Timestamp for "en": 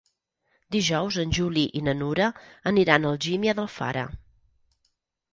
1.23-1.33